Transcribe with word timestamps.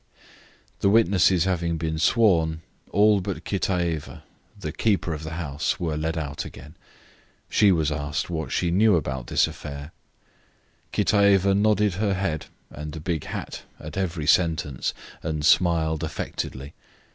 The 0.79 0.89
witnesses 0.89 1.43
having 1.43 1.77
been 1.77 1.99
sworn, 1.99 2.63
all 2.89 3.21
but 3.21 3.43
Kitaeva, 3.45 4.23
the 4.59 4.71
keeper 4.71 5.13
of 5.13 5.21
the 5.23 5.33
house, 5.35 5.79
were 5.79 5.95
led 5.95 6.17
out 6.17 6.43
again. 6.43 6.75
She 7.51 7.71
was 7.71 7.91
asked 7.91 8.27
what 8.27 8.51
she 8.51 8.71
knew 8.71 8.95
about 8.95 9.27
this 9.27 9.45
affair. 9.45 9.91
Kitaeva 10.91 11.53
nodded 11.55 11.93
her 12.01 12.15
head 12.15 12.47
and 12.71 12.93
the 12.93 12.99
big 12.99 13.25
hat 13.25 13.61
at 13.79 13.95
every 13.95 14.25
sentence 14.25 14.95
and 15.21 15.45
smiled 15.45 16.03
affectedly. 16.03 16.73